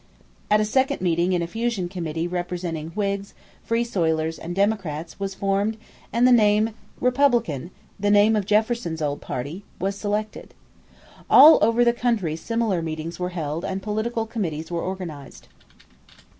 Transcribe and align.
At 0.49 0.59
a 0.59 0.65
second 0.65 0.99
meeting 1.01 1.39
a 1.39 1.45
fusion 1.45 1.87
committee 1.87 2.27
representing 2.27 2.89
Whigs, 2.95 3.35
Free 3.61 3.83
Soilers, 3.85 4.39
and 4.39 4.55
Democrats 4.55 5.19
was 5.19 5.35
formed 5.35 5.77
and 6.11 6.27
the 6.27 6.31
name 6.31 6.71
Republican 6.99 7.69
the 7.99 8.09
name 8.09 8.35
of 8.35 8.47
Jefferson's 8.47 9.03
old 9.03 9.21
party 9.21 9.63
was 9.79 9.95
selected. 9.95 10.55
All 11.29 11.59
over 11.61 11.85
the 11.85 11.93
country 11.93 12.35
similar 12.35 12.81
meetings 12.81 13.19
were 13.19 13.29
held 13.29 13.63
and 13.63 13.83
political 13.83 14.25
committees 14.25 14.71
were 14.71 14.81
organized. 14.81 15.47